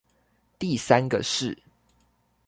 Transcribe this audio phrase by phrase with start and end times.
[0.57, 1.55] 第三個是